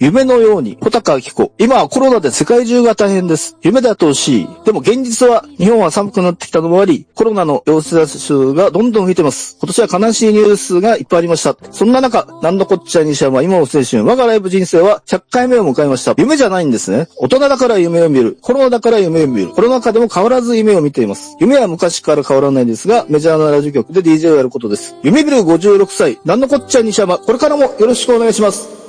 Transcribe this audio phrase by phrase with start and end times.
[0.00, 1.52] 夢のように、小高明子。
[1.58, 3.58] 今はコロナで世界中が大変です。
[3.60, 4.48] 夢であってほしい。
[4.64, 9.58] でも現実は、日本は寒くなってきたのもあり、コロナの陽性者数がどんどん増えてます。
[9.60, 11.54] 今年は悲しいニュースがいっぱいありました。
[11.70, 16.14] そんな中、なんのこっちゃ西山、今も青春、我がライブ人生は100回目を迎えました。
[16.16, 17.06] 夢じゃないんですね。
[17.18, 18.38] 大人だから夢を見る。
[18.40, 19.48] コロナだから夢を見る。
[19.48, 21.36] コロナ禍でも変わらず夢を見ています。
[21.40, 24.94] 夢は昔から変わらないですが、メジャーなラジオ局で DJ をやることです。
[25.02, 28.79] 夢見る56歳、なんのこっちゃ西山、これからもよろしくお願いします。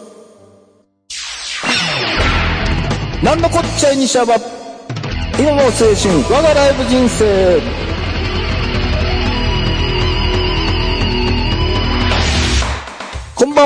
[3.21, 4.35] なんのこっちゃいにしゃば。
[5.37, 7.80] 今も青春、我がライブ人生。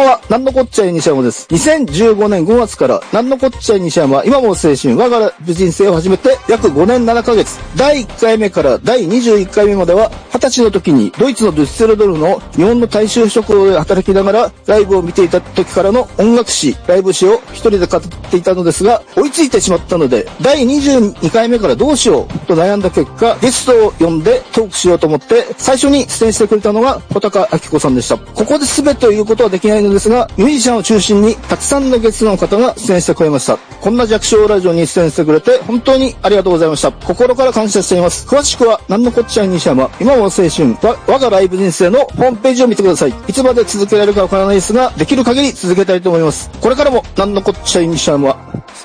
[0.05, 1.48] は、なんのこっちゃい西山です。
[1.50, 7.60] 2015年5月から、なんのこっちゃい西山、今も青春、我が人生を始めて約5年7ヶ月。
[7.76, 28.18] 第1回目から第21回目までは、20歳の時にドイツのデュッセルドルの日本の大衆食堂で働きながら、ライブを見ていた時からの音楽史、ライブ史を一人で語っていたのですが、追いついてしまったので、第22回目からどうしようと悩んだ結果、ゲストを呼んでトークしようと思って、最初に出演してくれたのが小高明子さんでした。
[28.18, 33.57] ここで全てを言うことはできないのですが、ミュージシャンを中心にたくさんのゲストの方が出演してくれました。
[33.57, 36.91] こんな弱小ラジオに出演してくれて、本当にありがとうございました。
[36.91, 38.27] 心から感謝しています。
[38.27, 43.13] 詳しくは、なんのこっちゃい西山、今も青春、わ我がライブ人生のホームページを見てください。
[43.26, 46.49] いつまで続けられるかわからないですが、できる限り続けたいと思います。
[46.60, 48.38] これからも、なんのこっちゃい西山、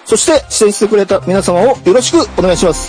[0.05, 2.88] そして出演してくれた皆様をよろしくお願いします。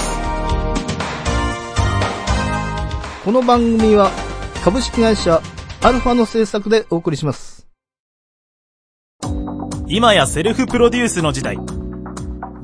[3.26, 4.12] この番組は、
[4.64, 5.42] 株式会社
[5.82, 7.51] アルファの制作でお送りします。
[9.94, 11.58] 今やセルフプロデュースの時代。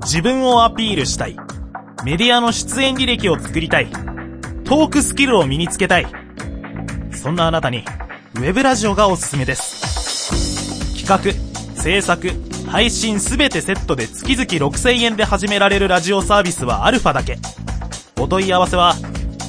[0.03, 1.35] 自分をアピールしたい。
[2.05, 3.87] メディアの出演履歴を作りたい。
[4.63, 6.07] トークスキルを身につけたい。
[7.11, 7.83] そんなあなたに、
[8.35, 11.05] ウェブラジオがおすすめです。
[11.05, 11.19] 企画、
[11.75, 12.31] 制作、
[12.65, 17.39] 配信すべてセットで月々6000円で始められるラジオサービスはアルファだけ。
[18.17, 18.95] お問い合わせは、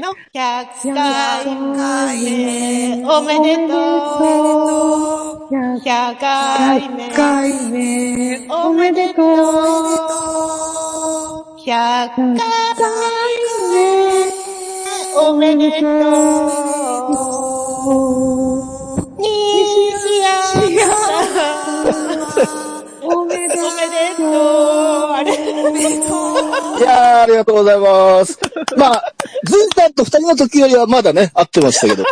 [0.00, 4.13] の、100回目、おめでとう。
[5.50, 9.24] 100回目、回目、おめでとう。
[11.58, 12.36] 100回
[13.72, 14.32] 目、
[15.20, 15.86] おめでと
[17.88, 17.90] う。
[19.18, 20.88] 西谷さ
[22.70, 22.73] ん、
[23.16, 24.26] おめでおめでとう。
[25.12, 28.38] あれいやー、ありがとうございます。
[28.76, 29.14] まあ、
[29.44, 32.08] ズイさんと二人の時よりはまだね、会ってましたけどね。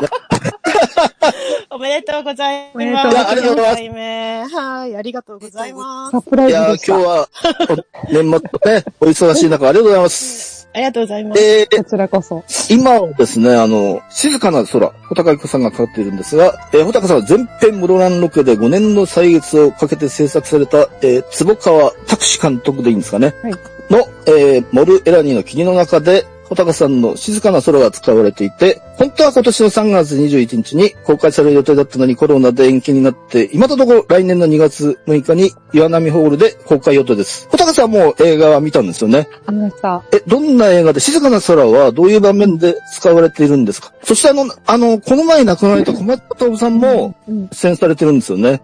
[1.71, 2.75] おめでとうございます。
[2.75, 6.11] おめでとうございますありがとうございます100回目はい、ありがとうございます。
[6.13, 6.93] サプライいやー、ズでした。
[6.93, 7.29] 今日は、
[8.13, 10.52] 年末ね、お忙しい中ありがとうございます。
[10.75, 11.43] ありがとうございます。
[11.43, 12.45] えーこちらこそ。
[12.71, 23.35] 今はですね、あの、静かな空、穂高由子さんがかかっているんですが、えー、穂高さんは全編室蘭ロケで5年の歳月をかけて制作された、えー、坪川拓司監督でいいんですかね。
[23.43, 23.55] はい
[23.93, 26.25] の、えー、モルエラニーの霧の中で、
[26.55, 37.49] 穂高さんの静かな空が使われていて、本当は今年の3月21日に公開される予定だったのにコロナで延期になって、今のところ来年の2月6日に岩波ホールで公開予定です。
[37.51, 39.29] 小高さんも映画は見たんですよね。
[39.47, 40.03] ありました。
[40.13, 43.93] え、どんな映画で静かな空はどういう場面で使われているんですか？
[44.03, 47.49] そしてあの、あの、この前亡くなられた小松徹さんもうん。
[47.53, 48.61] 出演されてるんですよね。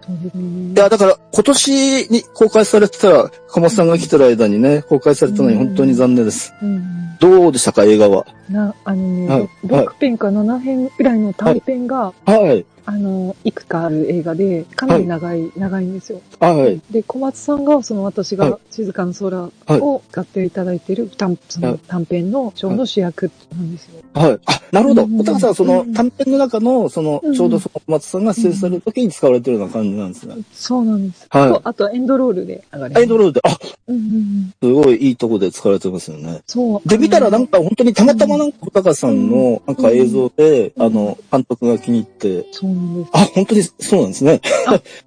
[0.75, 6.53] いや、だから今年に公開されてたら、小松さんが来てる間にね、公開されたのに本当に残念です。
[6.61, 6.83] うん。
[7.19, 8.25] どうでしたか、映画は。
[8.49, 12.65] な、あのね、はい6編か7編ぐらいの短編が、はい。
[12.89, 16.21] あの、いくつかある映画で、かなり長い、長いんですよ。
[16.39, 16.81] はい。
[16.91, 19.49] で、小松さんが、その私はいが静かな空
[19.79, 24.01] を使っていただいている短そのはい短編のショーの主役なんですよ。
[24.15, 24.39] はい。
[24.45, 25.03] あ、なるほど。
[25.03, 30.35] うん小高さんはそのうん短編の中の、そのう、んちょうどその小松さんが出演される時に使われてるような感じなんですね。
[30.51, 31.27] そうなんです。
[31.29, 33.55] はいとあと、エンドロールで流れアイドルで、あ、
[33.87, 34.53] うん。
[34.63, 36.41] すごいいいとこで使われてますよね。
[36.47, 36.89] そう。
[36.89, 43.11] で、見たらなんか、か本当にたまたまなんか小高さんのなんか映像で、あの、監督が気に入って、そうなんです。
[43.13, 44.41] あ、本当にそうなんですね。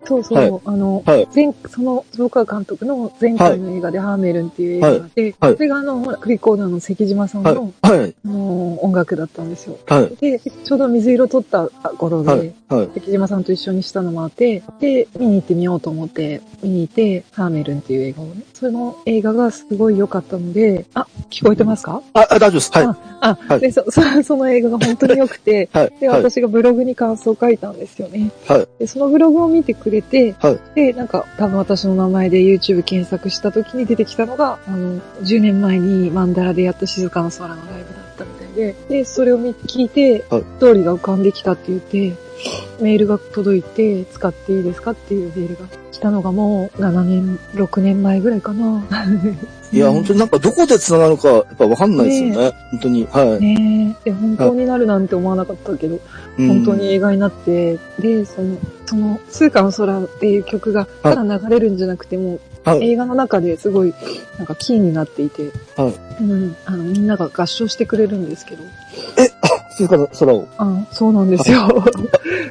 [0.06, 0.38] そうそう。
[0.38, 7.72] はいあの、はい前、その、黒川監督の前回の映画で、ハーメルンっていう映画で、はいそれがあの、クリコーダーの関島さんはいの、。
[7.82, 8.14] はい。
[8.24, 9.78] あの音楽だったんですよ。
[9.86, 10.16] はい。
[10.16, 12.54] で、ちょうど水色撮った頃で、はい。
[12.69, 12.90] はい。
[12.94, 22.03] 関島さんと一緒にしたのもあって、で、見に行ってみようと思って、見に行って、ハーメルンっていう映画をね、その映画がすごい良かったので、あ、聞こえてますか？
[22.14, 22.70] あ、あ大丈夫です。
[22.73, 22.87] はい。
[23.20, 25.93] あ、はいで、そ、 そその映画が本当に良くて、 はい。
[26.00, 26.23] で、はい。
[26.23, 28.31] 私がブログに感想を書いたんですよね。
[28.47, 28.69] はい。
[28.79, 42.12] で、そのブログを見てくれて、はいで、なんか、多分私の名前で YouTube 検索した時に出てきたのが、あの、10年前にマンダラでやった静かな空のライブだったみたいで、で、それを見聞いて、はいストーリーが浮かんできたって言って、
[42.81, 48.84] メールが届いて、使っていいですかっていうメールが来たのがもう7年、6年前ぐらいかな。
[49.72, 52.52] いや、本当になんかどこで繋がるか、やっぱわかんないですよね。
[52.72, 53.06] 本当に。
[53.10, 53.40] はい。
[53.40, 54.10] ねえ。
[54.10, 55.99] で、本当になるなんて思わなかったけど、
[56.38, 62.91] うん本当に映画になって、で、その、その、通貨の空っていう曲が、ただ流れるんじゃなくても、はい。
[62.91, 63.94] 映画の中ですごい、
[64.38, 68.62] なんかキーになっていて、はいうん、あの、みんなが合唱してくれるんですけど、
[69.76, 70.47] 静かな空を。
[70.59, 71.85] あそうなんですよ。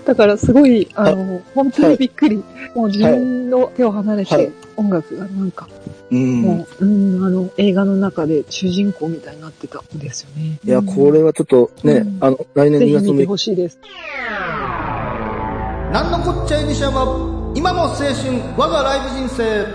[0.06, 2.44] だからすごい、あの、本当にびっくり。
[2.74, 5.68] もう自分の手を離れて、はい音楽がなんか、
[6.12, 6.42] うん。
[6.42, 10.60] もう、うん、あの、映画の中で主人公みたいになってたんですよね。
[10.64, 13.80] いや、これはちょっとね、うんあの、来年2ぜひ見て月のほしいです。
[15.92, 17.06] なんのこっちゃい西山、
[17.53, 18.13] 今も青春、
[18.57, 19.68] 我がライブ人生。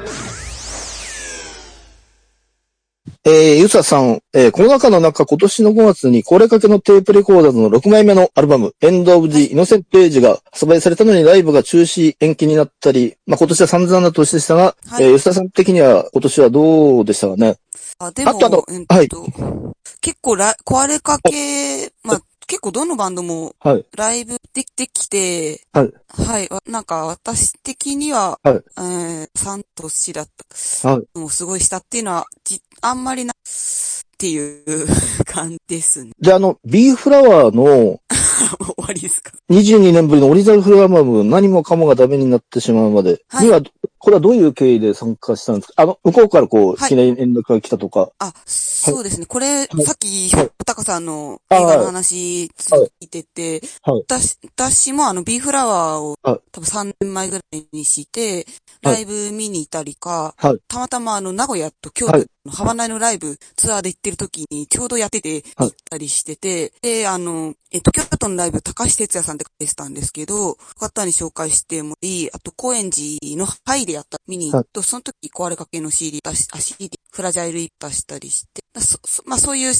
[3.25, 15.05] えー、ゆささん、えー、コロナ禍の中、今年の5月に、これかけのテープレコーダーズの6枚目のアルバム、エンドオブジイノセントエイジが発売されたのにライブが中止、延期になったり、まあ、今年は散々な年でしたが、はい。
[15.05, 17.56] えー、ゆささん的には今年はどうでしたかね？
[17.99, 19.08] あ、でも、あとあとえっと、はい。
[20.00, 23.84] 結構ラ、壊れかけ、まあ、結構どのバンドもはい。
[23.96, 25.93] ライブできてきて、はい。
[26.08, 26.48] はい。
[26.48, 30.28] わなんか私的には、はいえー、3年だっ
[30.82, 30.88] た。
[30.88, 31.19] はい。
[31.19, 34.87] もうすごいしたっていうのは、じあんまりな、っていう
[35.26, 36.12] 感じですね。
[36.19, 43.60] じゃあ、あの、ビーフラワーの 終わりですか？22年ぶりのオリジナルフルアルバム、何もかもがダメになってしまうまで、はいには、
[43.98, 45.75] これはどういう経緯で参加したんですか？
[45.82, 48.10] あの、向こうからこう、はい記念連絡が来たとか。
[48.19, 49.26] あ、そうですね。
[49.26, 54.01] これ、はいさっき、はいおたかさんのあ映画の話、聞いてて、はい。
[54.09, 56.41] 私、私もあの、ビーフラワーを、はい。
[56.51, 58.45] 多分3年前ぐらいにして、
[58.83, 58.95] はい。
[58.97, 60.59] ライブ見に行ったりか、はい。
[60.67, 62.23] たまたまあの、名古屋と京はい。
[62.23, 65.69] 都の幅内のライブ、ツアーで行ってる時に、ちょうどやってて、はい。
[65.69, 79.73] 行ったりしてて、で、あの、えっと、京都のライブ、高橋哲也さんって書いてたんですけど、方に紹介してもいい、あと、高円寺のハイでやった、見に行くと、その時、壊れかけの CD 出し、あ、CD、フラジャイルイッ出したりして、だそ、そまあそういう、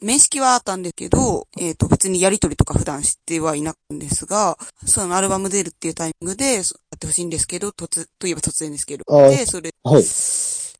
[0.00, 9.04] 面識はあったんですけど、えっ、と、別にやりとりとか普段してはいなかったんですが、そのアルバム出るっていうタイミングで、そやってほしいんですけど、突、といえば突然ですけど。
[9.28, 10.04] で、それ、はい。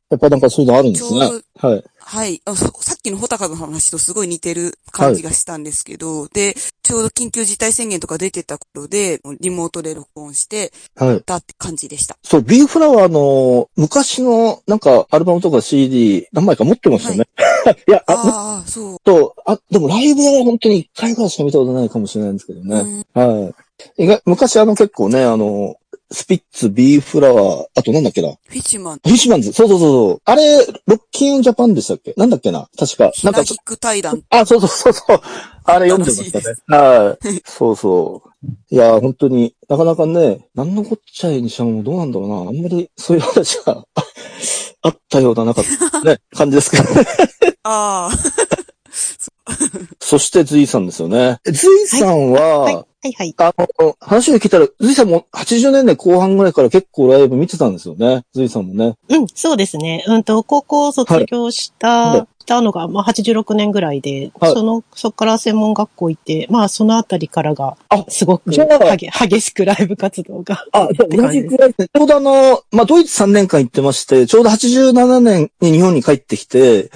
[0.09, 1.19] やっぱなんかそういうのあるんですね。
[1.55, 1.83] はい。
[2.09, 11.21] はいあそさっきのホタカの話とすごい似てる感じがしたんですけど、で、ちょうど緊急事態宣言とか出てた頃で、リモートで録音してはい。
[11.21, 12.17] たって感じでした。
[12.23, 17.25] そう、ビーフラワーの昔のなんかアルバムとか CD 何枚か持ってますよね。
[17.87, 18.97] い、 や、あ、ああ、そう。
[19.03, 23.03] と、あ、でもライブは本当に一回ぐらいしか見たことないかもしれないんですけどね。
[23.15, 23.49] うんは
[23.97, 24.21] い。
[24.25, 25.75] 昔あの結構ね、あの、
[26.09, 28.29] スピッツ、ビーフラワー、あとなんだっけな？
[28.29, 29.51] フィッシュマン、フィッシュマンズ。
[29.51, 30.21] そうそうそうそう。
[30.23, 32.13] あれ、ロッキンジャパンでしたっけ？
[32.15, 32.69] なんだっけな？
[32.79, 33.11] 確か。
[33.23, 34.21] なんか、ヒック対談。
[34.29, 35.21] あ、そうそうそうそう。
[35.65, 36.55] あれ読んでましたね。
[36.67, 37.41] はい。
[37.45, 38.29] そうそう。
[38.69, 42.35] いや、本当に、なかなかね、なんのこっちゃいにしゃもどうなんだろうな。
[42.37, 44.03] あんまりそういう話があ
[44.83, 47.05] あったような、なかった、ね、感じですけどね。
[47.63, 48.17] ああ、
[49.99, 51.39] そして、ズイさんですよね。
[51.43, 53.35] ズイさんは、はい、はい、はい。
[53.37, 58.23] あの、話を聞いたら、ズイさんも80年代後半ぐらいから結構ライブ見てたんですよね。
[58.33, 58.95] ズイさんもね。
[59.09, 60.03] うん、そうですね。
[60.07, 70.65] うんと、高校卒業した、はいしたのが、まあ、86年ぐらいで、はいその、そこから専門学校行って、まあ、そのあたりからがあ、すごくじゃあ激激しくライブ活動が。
[70.71, 71.89] あ、じゃあ同じくらいですね。
[71.93, 76.89] ちょうどあの、まあ、ドイツ3年間行ってまして、ちょうど87年に日本に帰ってきて、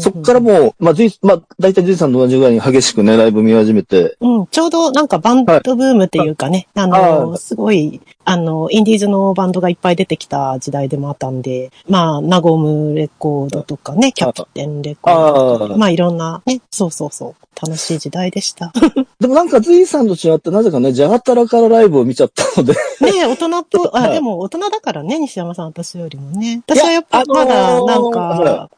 [0.00, 4.16] そっからもう、まあ、ズイ、まあ、大体ズイさんと同じぐらいに激しくね、ライブ見始めて。
[4.20, 18.72] うん、ちょうどなんかバンドブームっていうかね、あの、はいすごい、あの、インディーズのバンドがいっぱい出てきた時代でもあったんで、まあ、ナゴムレコードとかね、キャプテンレこうあ、まあいろんなね、そうそうそう、楽しい時代でした。
[19.18, 22.74] でもなんかズイさんと違って、なぜかね、ジャガタラからライブを見ちゃったので。
[23.00, 26.62] ね大人っぽい、 あ、はいでも大人だからね、西山さん、私よりもね。
[26.66, 28.68] 私はやっぱまだ、なんか、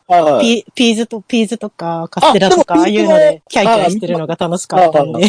[0.41, 5.29] ピピーズと、ピーズとか、カステラとか、あああいうのでキャイキャイしてるのが楽しかったんで。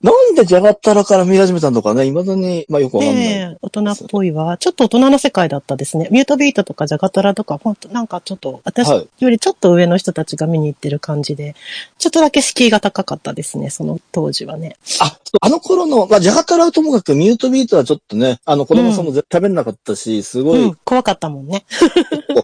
[0.00, 3.24] なんでジャガタラから見始めたのかね、未だに、まあよくわかんない。
[3.24, 4.56] ねえ、大人っぽいわ。
[4.56, 6.08] ちょっと大人の世界だったですね。
[6.12, 11.56] ミュートビートとかジャガトラとか、ほんとなんかちょっと、私はいよりちょっと上の人たちが見に行ってる感じで、
[11.98, 14.76] ちょっとだけ敷居が高かったですね、その当時はね。
[15.00, 21.64] あ、あの頃の、まあ、ジャガタラはともかくミュートビートはちょっとね、あの、子供さんも絶対食べれなかったし、すごい、うん、怖かったもんね。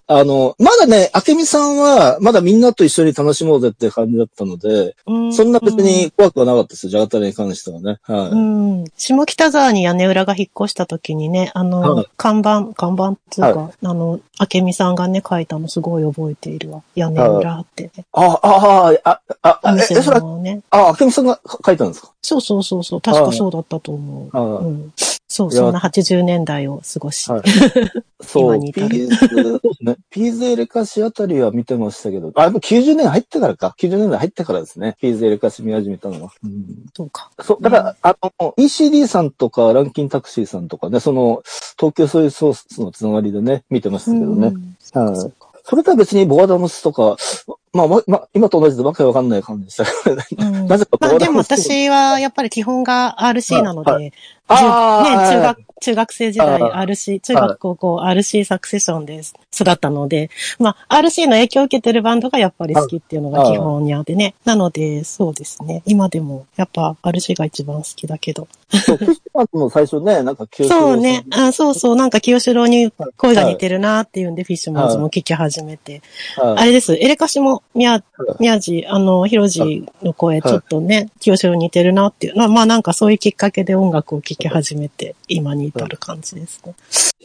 [0.07, 7.99] あの、まだね、明美さんは、まだみんなと一緒に楽しもうぜって感じだったので、うそんな別に怖くはなかったですよ、ジャガタラに関してはね。
[8.03, 8.29] はい。
[8.31, 8.85] うん。
[8.97, 14.21] 下北沢に屋根裏が引っ越した時にね、あの、はい看板、看板っていうか、あの、
[14.53, 16.83] 明美さんがね、書いたのすごい覚えているわ。
[16.95, 18.05] 屋根裏ってね。
[18.12, 20.61] あ、あ、あ、あ、あ、あ、え、お店えそれは、のね。
[20.71, 22.12] あ、明美さんが書いたんですか？
[22.23, 23.00] そうそうそうそう。
[23.00, 24.37] 確かそうだったと思う。
[24.37, 24.93] はいうん。
[25.26, 27.28] そう、そんな80年代を過ごし。
[27.31, 27.43] は い
[28.25, 28.81] そう、です
[29.83, 29.97] ね。
[30.11, 33.75] ピーズエレカシあたりは見てましたけど、あ、やっぱ90年入ってからか。
[33.78, 34.97] 90年代入ってからですね。
[35.00, 36.31] ピーズエレカシ見始めたのは。
[36.45, 37.31] うんそうか。
[37.43, 41.43] そう、だから、あの、ECD さんとか、ランキンタクシーさんとかね、その、
[41.78, 44.49] 東京ソイソースのつながりでね、見てましたけどね。
[44.49, 47.16] うんそうかそれとは別にボアダムスとか、
[47.73, 50.25] まあ、ま、ま今と同じでわけわかんない感じでしたけどね。
[50.38, 51.62] うん なぜかボまあでもアダムスとか。
[51.62, 54.11] 私はやっぱり基本が RC なので、はじゅ
[54.47, 59.23] あーね、中学、中学生時代あ RC、中学高校 RC サクセションで
[59.54, 60.28] 育ったので、
[60.59, 64.35] まあ RC の影響を受けてるバンドがやっぱり好きっていうのが基本にあってね。
[64.44, 65.83] なので、そうですね。
[65.87, 68.49] 今でもやっぱ RC が一番好きだけど。
[68.75, 71.25] そう、も最初ね、なんか清志郎そうね。
[71.31, 71.97] あそうそう。
[71.97, 76.02] なんか清志郎に声が似てるなっていうんで、フィッシュマンズも聞き始めて。
[76.37, 76.95] はいあれです。
[76.95, 78.02] エレカシも、みや、
[78.38, 82.37] 宮地、あの、ヒロジの声、ちょっとね、清志郎に似てるなっていう。
[82.37, 86.75] まあ、まあなんかそういうきっかけで音楽を聴き始めて、今に至る感じですね。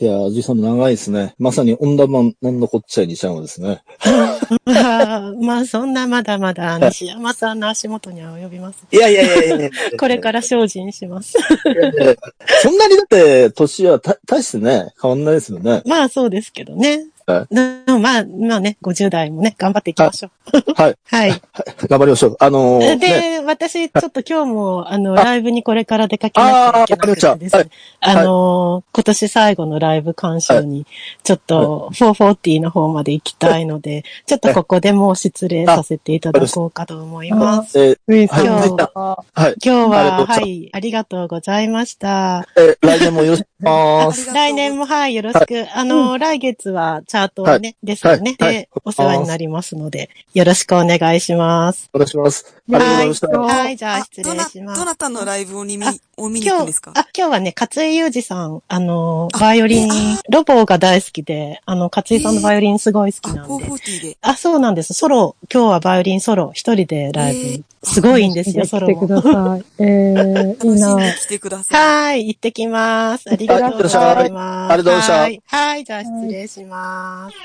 [0.02, 1.36] いやー、じいさんも長いですね。
[1.38, 3.84] まさに温暖マン、なんのこっちゃいにしちゃうんですね。
[4.64, 8.86] まあ、まあそんなまだまだ西山さんの足元には及びます。
[8.92, 11.34] いやいやいやいや これから精進します。
[12.64, 15.82] そんなにだって、年はた、大してね、変わんないですよね。
[15.86, 17.06] まあそうですけどね。
[17.34, 20.74] はでもまあ、まあね、50代もね、頑張っていきましょう。
[20.76, 20.96] はい。
[21.06, 21.30] はい。
[21.88, 22.38] 頑張りましょう。
[22.40, 27.70] あのー、で、ね、私、ちょっと今日も、あの、あライブにこれから出かけなきゃいけなくてですあーわかりましたね。
[28.00, 30.86] あの、今年最後のライブ鑑賞に、
[31.24, 37.80] ちょっと、440の方まで行きたいので、ちょっとここでもう失礼させていただこうかと思います。
[37.80, 39.56] えー今日はい。
[39.64, 42.48] 今日は、はい、ありがとうございました。
[42.56, 43.49] えー来年もよろしく。
[43.62, 45.68] 来年も、はい、よろしく。
[45.74, 48.36] あの、来月はチャートはね、ですよね。
[48.40, 51.90] はいはいで、お世話になりますので、よろしくお願いします。
[51.94, 52.56] お願いします。
[52.72, 53.28] ありがとうございました。
[53.28, 54.86] はい、はいじゃああ失礼しますど。
[54.86, 56.92] なたのライブをに見あ、を見に行くんですか？
[56.96, 59.90] あ、今日はね、勝井裕二さん、あの、バイオリン、
[60.30, 63.66] ロボが大好きで、あの、勝井さんのバイオリンすごい好あ、きなんで。
[63.66, 64.18] 440で。
[64.22, 64.94] あ、そうなんです。
[64.94, 67.40] ソロ、今日はバイオリンソロ、一人でライブ。
[67.40, 69.08] えーすごいんですよ、ソロ来てくも。
[69.08, 69.66] ださい。
[69.80, 72.10] えー、いいなで来てください。
[72.10, 73.30] はい、行ってきます。
[73.32, 74.74] ありがとうございます。
[74.74, 77.38] ありがとうございましたはい、はい、じゃあ失礼します。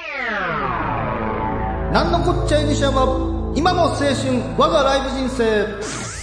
[1.92, 4.12] なんのこっちゃい西山、今も青春、
[4.58, 6.14] 我がライブ人生。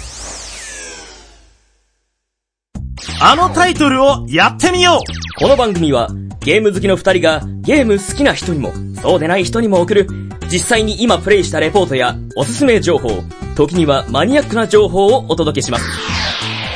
[3.23, 10.07] あのタイトルをやってみようこの番組はゲーム好きの二人がゲーム好きな人にもそうでない人にも送る
[10.51, 13.23] 実際に今プレイしたレポートやおすすめ情報、
[13.55, 15.85] 時にはマニアックな情報をお届けします。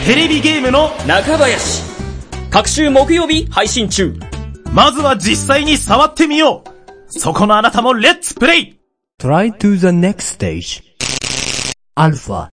[0.05, 1.83] テレビゲームの、中林
[2.51, 4.17] 各週木曜日配信中
[4.71, 6.69] まずは実際に触ってみよう
[7.07, 8.79] そこのあなたもレッツプレイ
[9.19, 10.83] Try to the next stage.
[11.95, 12.54] Alpha.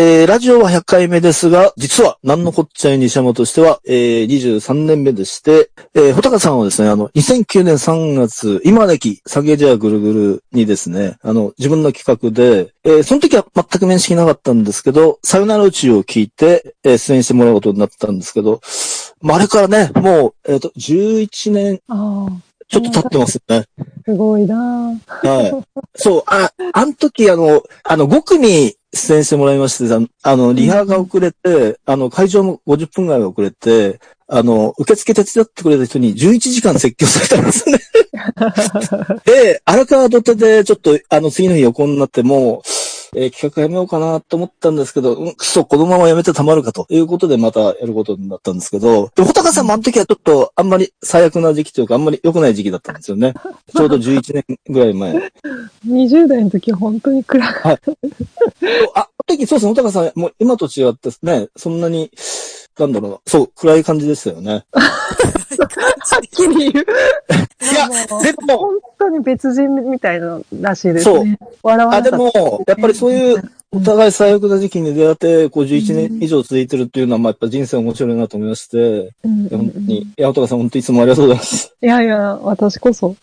[0.00, 18.60] えー、ラジオは100回目ですが、実は、なんのこっちゃい西山としては、えー、23年目でして、えー、穂高さんはですね、あの、2009年3月、今だき、サゲジャーぐるぐるにですね、あの、自分の企画で、えー、その時は全く面識なかったんですけど、さよなら宇宙を聞いて、えー、出演してもらうことになったんですけど、
[19.20, 21.80] まあ、あれからね、もう、えっ、と、11年
[22.68, 23.64] ちょっと経ってますね。
[24.04, 25.80] すごいなはい。
[25.96, 37.78] そう、あ、あの時、あの、あの、5組出演してもらいまして、あのリハが遅れて、あの、会場も50分ぐらい遅れて、あの、受付手伝ってくれた人に11時間説教されたんですね。
[39.24, 53.34] で、荒川土手でちょっと、あの、次の日横になってもう、えー企画やめようかなと思ったんですけど、うん、くそ、このままやめてたまるかということでまたやることになったんですけど、で、穂高さんもあの時はちょっとあんまり最悪な時期というか、あんまり良くない時期だったんですよね。
[53.74, 55.32] ちょうど11年ぐらい前。
[55.86, 57.80] 20代の時は本当に暗かっ
[58.94, 62.10] あ、あの時そうですね、穂高さん、もう今と違ってね、そんなに、
[62.78, 64.64] なんだろうな、そう、暗い感じでしたよね。
[64.72, 64.80] た。
[64.80, 66.86] はっきり言う。
[67.70, 67.88] いや、
[68.22, 71.38] でも、本当に別人みたいならしいですそうね。
[71.62, 72.40] 笑わあ、でなかった。
[72.40, 81.74] も、やっぱりそういう、お互い最悪な時期に出会って、こう11年以上続いてるっていうのは、まあやっぱ人生面白いなと思いまして、うんうんいうんや本当に、いや、穂高さん本当にいつもありがとうございます。
[81.82, 83.14] いやいや、私こそ。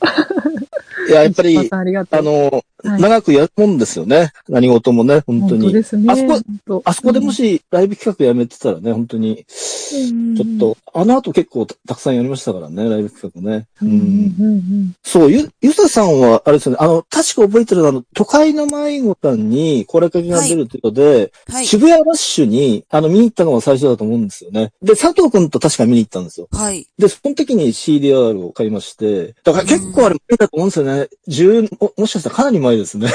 [1.07, 4.31] いや、やっぱりあの、はい長くやるもんですよね。
[4.47, 5.61] 何事もね、本当に。
[5.61, 6.05] 本当ですね。
[6.11, 9.43] あそこあそこでもしライブ企画やめてたらね、本当に、
[9.89, 10.59] ちちょっ。
[10.59, 13.67] と、あの後結構たたくさんやりましたからね、ライブ企画ね。
[13.81, 21.65] うんうんうんそう、ゆ、ゆささんは、あれですよね、あの、確か覚えてるあの、都会の迷子さんに、これかけが出るということで、はい。
[21.65, 24.71] 渋谷ラッシュに、あの、見に行ったのが最初だと思うんですよね。
[24.81, 26.47] で、佐藤くんと確か見に行ったんですよ。
[26.51, 26.87] はい。
[26.97, 31.07] で、その時に CDR を買いまして、だから結構あれ前だと思うんですよね。
[31.27, 33.09] 10、ももしかしたらかなり前ですね。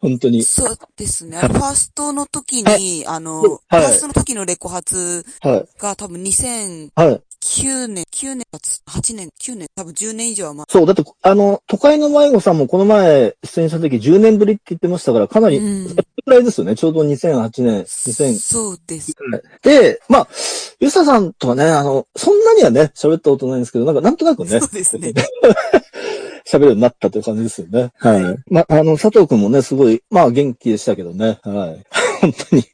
[0.00, 0.42] 本当に。
[0.42, 1.38] そうですね。
[1.38, 5.68] ファーストの時に、あの、フはいァーストの時のレコ発はい。
[5.80, 7.22] が多分2009はい。
[7.88, 10.66] 年、9年、8年、9年、多分10年以上は前。
[10.68, 15.94] そう、だって、あの、都会の迷子さんもこの前出演した時10年ぶりって言ってましたから、かなり、うん。
[15.94, 16.74] くらいですよね。
[16.74, 18.38] ちょうど2008年、2000。
[18.38, 19.14] そうです。
[19.62, 20.28] で、まあ、
[20.80, 25.12] ゆささんとはね、あの、そんなにはね、喋ったことないんですけど、なんか、なんとなくねそう、ですね。
[26.48, 27.92] 喋るようになったという感じですよね。
[27.98, 28.36] はい。
[28.50, 31.38] まあ、あの、佐藤くんもね、すごい、まあ、元気でしたけどね。
[31.42, 31.86] はい。
[32.22, 32.64] 本当に。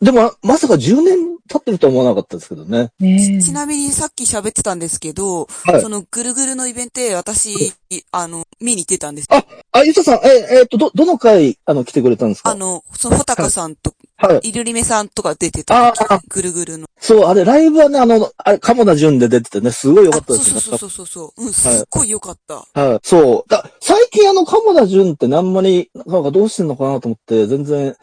[0.00, 2.90] でも、まさか10年経ってるとは思わなかったですけどね。
[2.98, 7.72] ねえちなみにさっき喋ってたんですけど、はいそのぐるぐるのイベントで私、
[8.10, 9.28] あの、見に行ってたんです。
[9.30, 12.50] ああ、ゆささん、え、えっと、ど、どの回、あの、来てくれたんですか？
[12.50, 14.48] あの、その、ほたかさんと、はい。
[14.48, 16.86] いるりめさんとか出てた時ああぐるぐるの。
[16.98, 20.60] そう、あれ、ライブはね、あの、あれ、鴨田純で出ててね、すごい良かあったですね。
[20.60, 21.44] そうそうそうそうそう。
[21.44, 22.64] うん、すっごい良かった。
[22.80, 22.98] はい。
[23.02, 23.50] そう。
[23.50, 27.96] だ最近あの、鴨田純ってねあんまり、なんかどうしてんのかなと思って、全然、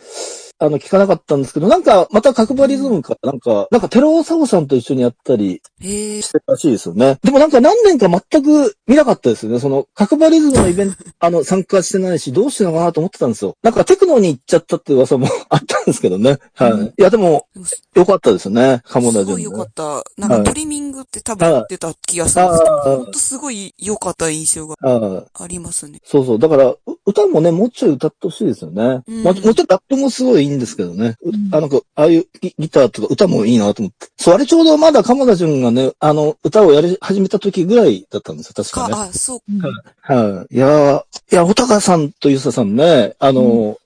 [0.59, 5.61] あの、聞かなかったんですけど、なんか、また角張リズムか、なんか、なんか、テローサゴさんと一緒にやったり。
[5.79, 7.17] してるらしいですよね。
[7.23, 9.59] でもなんか何年か全く見なかったですよね。
[9.59, 13.55] その、角張リズムのイベント、 あの、参加してないし、どうしてんのかなと思ってたんですよ。
[13.63, 16.39] なんかテクノに行っちゃったって噂もあったんですけどね。
[16.55, 16.71] はい。
[16.71, 18.81] うんいや、でも、でも良かったですよね。
[18.85, 19.25] 鴨田純、ね。
[19.25, 20.03] すごい良かった。
[20.17, 25.43] なんかトリミングって多分はい言ってた気がするんですけど、ああほんとすごい良かった印象がはい。
[25.43, 26.01] ありますね。
[26.03, 26.39] そうそう。
[26.39, 29.01] だから、う歌もね、もうちょい歌ってほしいですよね。
[29.07, 31.15] うんまあもちろんラップもすごいいいんですけどね。
[31.23, 34.07] ううんあの、ああいうギギターとか歌もいいなと思って。
[34.17, 38.95] そう、あれちょうどまだ鴨田純がね、あの、歌をやり始めた時ぐらいだったんですよ、確かか、ね。
[39.09, 39.39] あ、そう。
[39.49, 39.61] うん
[40.01, 40.55] はい。
[40.55, 40.99] いやー
[41.31, 43.77] いや、おたかさんとゆささんね、あの、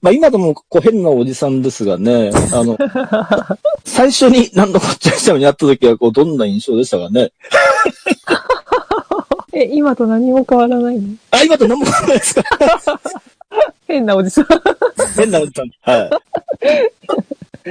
[0.00, 2.76] まあ今でもこう変なおじさんですがね、あの、
[3.84, 7.30] 最初に何度こっちゃしたのに会った時はこうどんな印象でしたかね。
[9.54, 11.14] え、今と何も変わらないの？
[11.30, 12.42] あ、今と何も変わらないですか？
[13.92, 14.46] 変なおじさん。
[15.16, 15.70] 変なおじさん。
[15.82, 16.10] はい。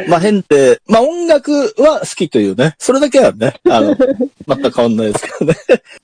[0.08, 3.96] まあ変って、まあ音楽は好きというね、それだけはね、あの、
[4.48, 5.58] 全く変わんないですけどね。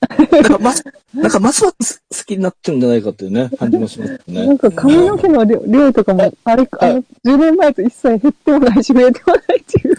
[0.31, 0.73] なんか、ま、
[1.13, 4.47] なんか、ますます好きになってるんじゃないかっていうね、感じもしますなね。
[4.47, 9.95] んか髪の毛の量量とかも、あれ、あの、10年前と一切減ってもないし、増えてもないっていう。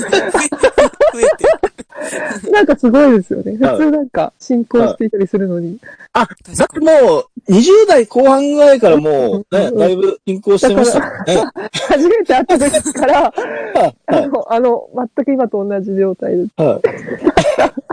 [0.00, 2.50] 増えて。
[2.50, 3.52] なんかすごいですよね。
[3.52, 5.78] はい普通なんか進行していたりするのに。
[6.12, 6.26] だっ
[6.68, 6.80] て。
[6.80, 11.44] もう、20代後半ぐらいからもうね、うんだいぶ進行してましたからね。
[11.88, 17.84] 初めて会った時から、はいあの、あの、全く今と同じ状態で、はい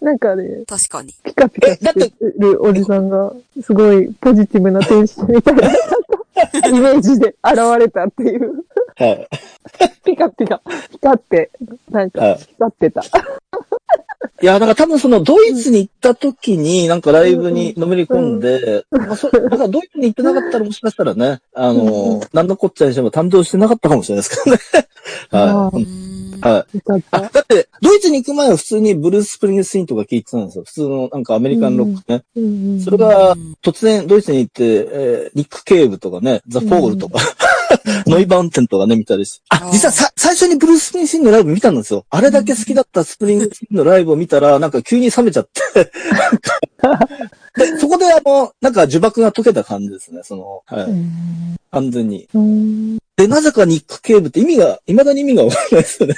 [0.00, 1.12] なんかね、確かに。
[1.24, 5.68] ピカピカしてるおじさんが、すごいポジティブな天使みたいな、
[6.68, 8.64] イメージで現れたっていう。
[9.04, 9.28] はい。
[10.04, 10.60] ピカピカ、
[10.90, 11.50] 光って、
[11.90, 13.02] なんかはい光ってた。
[14.42, 24.62] いや、だから多分そのドイツに行った時に、なんかライブにのめり込んで、まあ、そだからドイツに行ってなかったらもしかしたらね、あの、なんのこっちゃにしても誕生してなかったかもしれないですけどね。
[25.32, 25.82] はあい。
[25.82, 26.76] うんはい。
[26.76, 27.28] よかっあ、た。
[27.28, 30.64] だって、ドイツに行く前は普通にブルース・スプリングスティーンとか聞いてたんですよ。
[30.64, 32.80] 普通のなんかアメリカンロックね。
[32.82, 37.18] それが突然ドイツに行って、えーニック・ケーブとかね、ザ・フォールとか、
[38.06, 39.42] ノイバウテンとかね、見たりして。
[39.48, 42.04] あ実はさ、最初にブルース・スプリングスティーンのライブ見たんですよ。
[42.10, 45.90] あれだけ好きだったスプリングスティーンのライブを見たら、なんか急に冷めちゃって。
[47.56, 50.90] で、 そこであの、なんか呪縛が解けた感じですね、その、はい。
[50.90, 52.28] うん完全に。
[53.24, 56.14] うんで、なぜかニック・ケーブって意味が、未だに意味がわからないですよね。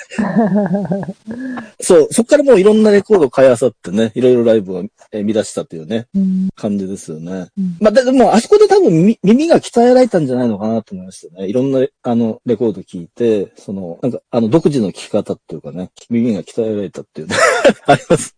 [1.80, 7.48] そう、そっからもういろんなレコードを買いあさってね、いろいろライブをえー見出したというね、うん感じですよね。
[7.58, 11.48] うんまあ、ででも、あそこで多分耳耳が鍛えられたんじゃないのかなと思いましたね。
[11.48, 17.36] いろんな、あの、レコード聞いて、その、なんか、あの、独自の聞き方っていうかね、耳が鍛えられたっていうね、
[17.86, 18.34] あります。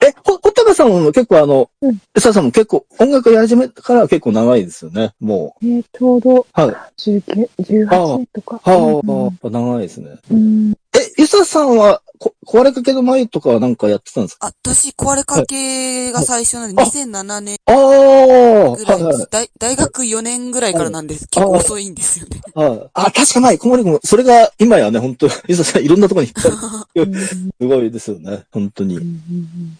[0.00, 6.46] え、ほ、ほたかさんも結構あのうん、えささんも結構音楽やり始めてからは結構長いですよね、もえーちょうどう。
[6.52, 7.00] はい。
[7.00, 8.60] 19、18とか。
[8.62, 10.10] はうんあ、長いですね。
[10.30, 14.48] うんえ、ゆささんは、こ、壊れかけの前とかはなんかやってたんですか？
[14.48, 19.26] あ、私、壊れかけが最初なんで、はい2007年ああ、ぐらいはいはい。
[19.30, 21.26] 大、大学4年ぐらいからなんです。
[21.28, 22.40] 結構遅いんですよね。
[22.54, 22.90] はい。
[22.92, 23.58] あ、確かない。
[23.58, 27.02] 小森君、それが今やね、本当 ゆささんいろんなところに引っ張る。
[27.04, 28.44] うんすごいですよね。
[28.50, 28.98] 本当に。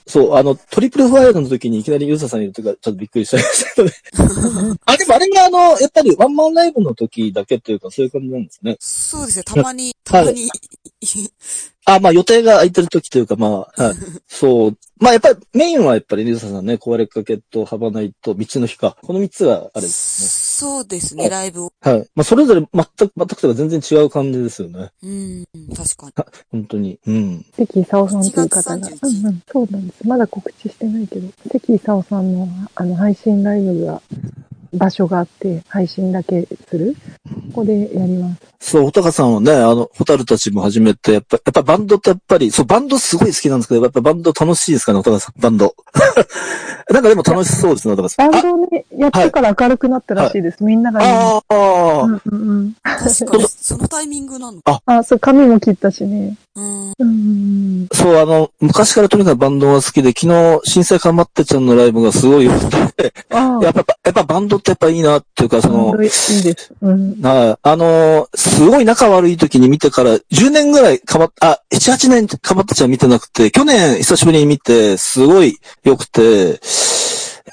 [0.07, 3.93] そう、あの、トリプルファイヤーの時にいきなりユーザーさんいるときはちょっとびっくりしちゃいましたけどね。
[4.87, 8.77] あ、でもあれがあの、やっぱりワンマンライブの時だけというかそういう感じなんですね。
[8.81, 10.49] そうですね、たまに、たまに、
[11.87, 13.51] あ、まあ予定が空いてる時というかまあ、
[13.83, 13.97] はい。
[14.29, 14.79] そう。
[14.99, 18.97] まあやっぱりメインはやっぱりユーザーさんね、壊れかけとハバナイと道の日か。
[19.03, 21.73] この三つがあれですそうですね、ライブを。
[21.85, 21.93] ね。
[21.93, 22.11] はい。
[22.15, 24.91] まあそれぞれ全く、全くというか全然違う感じですよね。
[25.03, 26.13] うん、確かに。
[26.51, 26.99] 本当に。
[27.07, 27.47] うん。
[27.57, 30.07] 関勲さんという方が、7月31うんうん、そうなんです。
[30.07, 34.03] まだ告知してないけど、関勲さんのあの配信ライブが、
[34.73, 36.97] 場所があって、配信だけする。
[37.53, 38.51] ここでやります。
[38.61, 45.75] そう、おたかさんはね、あの、ホタルたちも始めて、やっぱ、やっぱバンドってやっぱり、そう、バンドすごい好きなんですけど、やっぱバンド楽しいですかね、おたかさん、バンド。
[46.91, 48.31] なんかでも楽しそうですね、おたかさん。
[48.31, 50.63] バンドをね、やってから明るくなったらしいです。
[50.63, 51.07] みんながね。
[51.07, 52.75] ああ、ああうんうんうん。
[52.83, 54.61] 確かに、そのタイミングなの。
[54.65, 56.37] あ、そう、髪も切ったしね。
[57.93, 63.13] そう、あの、昔からとにかくバンドが好きで、昨日、震災かまってちゃんのライブがすごい良くて、
[63.63, 66.73] やっぱ、やっぱバンドってやっぱいいなっていうか、そのいいです。
[66.81, 67.21] うん。
[67.23, 67.59] はい。
[67.63, 76.61] あのーすごい仲悪い時に見てから、10年ぐらいかばっ、あ、7、8年かばってちゃん見てなくて、去年久しぶりに見て、すごい良くて、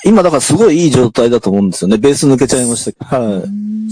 [0.05, 1.97] 今だからすごいいい状態だと思うんですよね。
[1.97, 3.23] ベース抜けちゃいましたけど。
[3.23, 3.41] はい。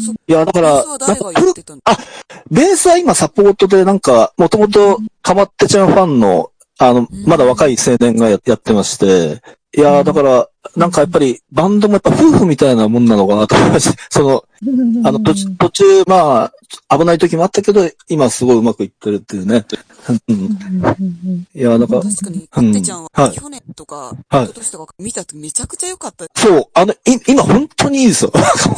[0.06, 1.82] そいや、だから、なんか言ってたの？
[2.52, 9.42] ベースは今サポートでなんか、もともとかまってちゃんファンの、あの、まだ若い青年がややってまして、
[9.78, 14.46] いやー、だから、なんかやっぱり、バンドもやっぱ夫婦みたいなもんなのかなと思いまして、 その、
[15.04, 16.52] あの、途中、ま
[16.90, 19.66] あ、危ない時もあったけど、今すごいうまくいってるっていうね。
[20.28, 22.30] うん、いやー、なんか、確か
[22.72, 23.96] に、ちゃんははい、去年とか、
[24.30, 26.26] はい今年とか見たとめちゃくちゃ良かった。
[26.36, 28.32] そう、あの、い 今本当にいいですよ。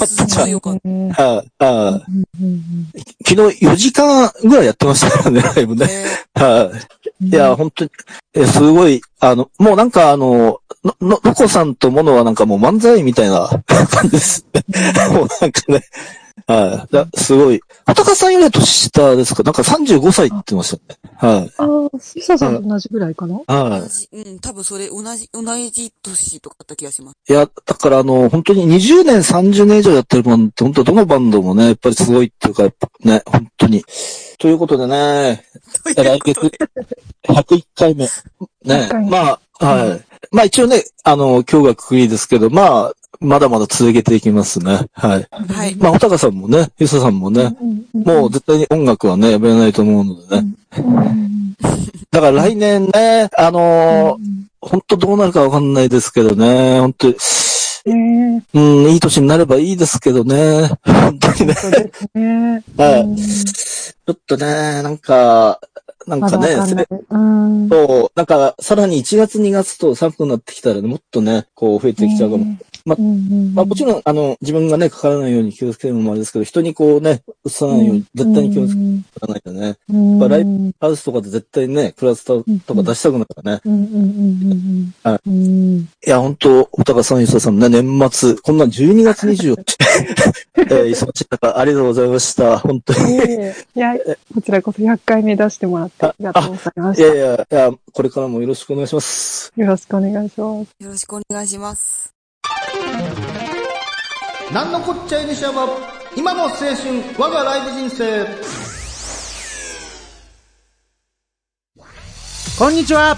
[0.07, 0.89] すごい良かった。
[0.89, 3.35] う んはい、はい。
[3.35, 5.87] 昨日4時間ぐらいやってましたからね、ライブね。
[5.89, 6.71] え は
[7.21, 7.27] い。
[7.27, 7.91] いや、本当に、
[8.35, 13.49] え、すごい、あの、もうなんかあの、の、の、のこさんとものはなんかもう漫才みたいな
[13.89, 14.63] 感じですね。
[15.11, 15.83] もうなんかね、
[16.45, 16.93] はい。
[16.93, 17.59] だすごい。
[17.85, 19.43] 畑さんよりは年下ですか？
[19.43, 20.99] なんか35歳って言ってましたね。
[21.17, 21.51] はい。
[21.57, 23.35] ああ、シサさんと同じぐらいかな？
[23.47, 27.15] は同じ、うん、多分それ同じ、同じ年とかだった気がします。
[27.27, 27.33] い。
[27.33, 33.83] いや、だからあの、本当に20年、30年以上やってるバンドって、本当どのバンドもね、やっぱりすごいっていうか、やっぱね、本当に。
[34.37, 35.43] ということでね、
[35.83, 36.59] という来月ことで、
[37.27, 38.03] 101回目。
[38.03, 38.09] ね
[38.65, 39.03] 100回。
[39.03, 40.01] 目まあ、はい。
[40.31, 44.87] まあ一応ね、あの、今日がくくりですけど、まあ、まだまだ続けていきますね。
[44.93, 45.27] はい。
[45.31, 45.75] はい。
[45.75, 47.55] まあ、おたかさんもね、ゆささんもね、
[47.93, 50.53] もう絶対に音楽はね、やめないと思うのでね。
[52.11, 57.15] だから来年ね、あのー本当どうなるかわかんないですけどね、本当に、
[57.85, 60.69] ねうん、いい年になればいいですけどね。
[60.83, 61.53] 本当にね。
[61.53, 62.63] そうですね。
[62.75, 63.17] はいうん
[64.07, 64.45] ちょっとね、
[64.83, 65.59] なんか、
[66.07, 66.55] なんまかね。
[67.09, 67.67] うん。
[67.67, 72.45] そう、なんか、さらに1月2月と寒くなってきたらね、もっとね、こう増えてきちゃうかも。
[72.87, 78.79] まうんうんまあもちろん、あの、自分がね、かからないように気をつけるのもあれですけど、人にこうね、移さないように、絶対に気をつけ
[79.21, 79.75] らないとね。
[79.89, 83.61] うんやっぱライブハウスとかで絶対ね、クラスターとか出したくないからね。
[83.65, 84.93] うんうんうん。
[85.03, 85.77] はいうん。
[85.79, 89.77] いや、本当おたかさん、ゆささんね、年末、こんなん12月24日、
[90.57, 92.59] えー、忙しい中、ありがとうございました。
[92.59, 93.17] 本当に。
[93.17, 93.95] いや、
[94.33, 97.07] こちらこそ100回目出してもらってありがとうございまいした。
[97.07, 99.51] やいや、いや、これからもよろしくお願いします。
[99.55, 100.83] よろしくお願いします。
[100.83, 102.16] よろしくお願いします。
[104.53, 105.67] なんのこっちゃいにしゃば、
[106.15, 106.67] 今の青春、
[107.17, 108.25] 我がライブ人生。
[112.57, 113.15] こんにちは。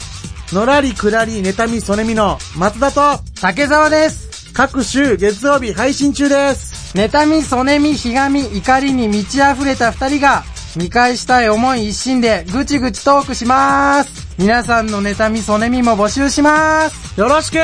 [0.52, 4.52] のらりくらり妬みそねみの松田と竹澤です。
[4.54, 6.98] 各週月曜日配信中です。
[6.98, 10.44] 妬みそねみひがみ怒りに満ち溢れた二人が
[10.76, 14.28] 見返したい思い一心でぐちぐちトークします。
[14.40, 17.20] 皆さんの妬みそねみも募集します。
[17.20, 17.58] よろしく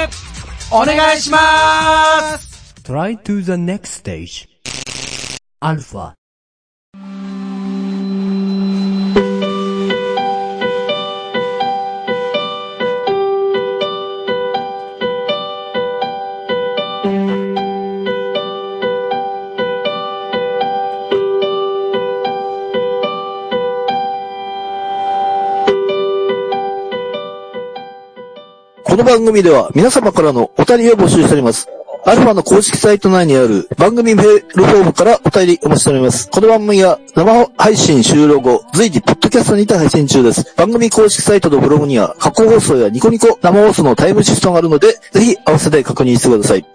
[0.72, 4.48] お願いします Try to the next stage.
[5.60, 6.14] Alpha.
[28.95, 31.67] この番組では皆様からのお便りを募集しております。
[32.05, 36.29] アルファの公式サイト内にある番組メールフォームからお便りお待ちしております。
[36.29, 40.55] この番組は生配信終了後、随時ポッドキャストにて配信中です。
[40.55, 46.65] 番組公式サイトとブログには過去放送やニコニコ生放送のタイムシフトがあるので、ぜひ合わせて確認してください。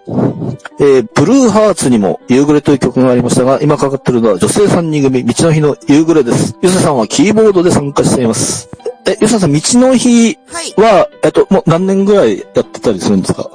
[0.79, 6.55] えー、ブルーハーツにも夕暮れという曲がありましたが、今かかってるのは女性3人組、道の日の夕暮れです。
[6.61, 8.69] ゆささんはキーボードで参加しています。
[9.07, 10.73] え、ゆささん、道の日はい。
[10.77, 13.49] は、えっと、もう何年ぐらいやってたりするんですか？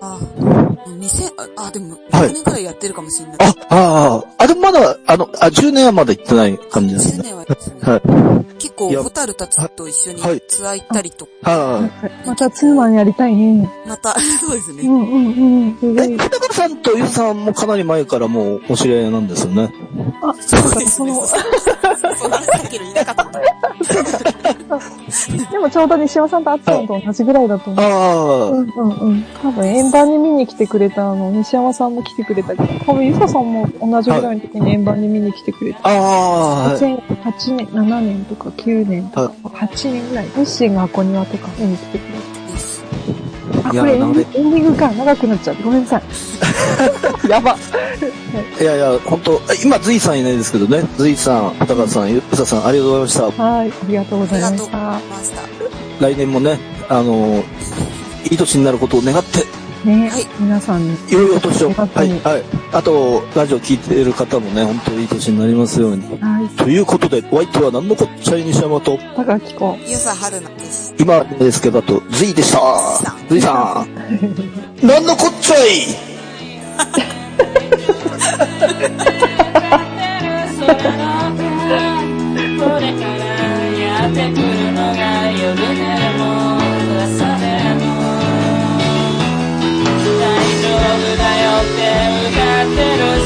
[0.00, 0.18] あ、
[0.88, 1.26] 2000、
[1.56, 3.36] あ、あでも、はい6年くらいやってるかもしれない。
[3.40, 7.22] あ、ああ、あ、でもまだ、あの、あ、10年はまだ行ってない感じです10ね。
[7.24, 8.54] 年はやってるはい。
[8.58, 11.90] 結構、ホタルたちと一緒にはいツアー行ったりとか、は
[12.26, 13.70] またツーマンやりたいね。
[13.86, 14.82] また、 そうですね。
[14.84, 15.98] うんうんうん。
[16.00, 16.16] え、ごい。
[16.16, 19.70] 片岡さんとゆうさんもかなり前からもうお知り合いなんですよね。
[20.22, 20.86] あ、そうですね。
[20.86, 23.40] その、そう話したけどいなかった。
[25.50, 27.84] でもちょうど西尾さんとアツさんと同じぐらいだと思う。
[27.84, 29.24] うあんうんうん。
[29.42, 35.80] 多分円盤に見に来てくれたの、西山さんも来てくれたけど、多分ゆささんも同じぐらいの時に円盤に見に来てくれた。
[35.84, 40.26] あ、ああ、2008年、7年とか9年とか、8年ぐらい。
[40.28, 42.35] 日清が箱庭とか見に来てくれた。
[43.68, 44.90] これエンディエンディングか。
[44.92, 45.56] 長くなっちゃう。
[45.62, 46.02] ごめんなさい。
[47.28, 47.56] やば。
[48.60, 50.84] いやいや、本当今、ズイさんいないですけどね。
[50.96, 53.42] ズイさん、片岡さん、ゆうささん、ありがとうございました。
[53.44, 53.68] はい。
[53.68, 54.50] ありがとうございました。
[54.50, 55.30] ありがとうございまし
[56.00, 56.06] た。
[56.06, 57.44] 来年もね、あの、
[58.30, 59.44] いい年になることを願って、
[59.84, 60.96] ね、はい皆さんに。
[61.10, 61.72] 良いお年を。
[61.72, 62.42] はい、はい。
[62.72, 66.02] あと、ラジオ聞いている方もね、本当にいい年になりますように。
[66.20, 66.48] はい。
[66.56, 69.78] ということで、お相手は何のこっちゃい西山と、高木子。
[69.86, 70.94] ゆさはるなです。
[70.98, 72.58] 今ですけど、あと、ズイでした。
[73.28, 73.88] ズイさん。
[74.86, 75.60] 何のこっちゃい
[82.56, 83.26] これから
[83.78, 86.05] やってくるのが夜で
[91.76, 93.25] て向かってる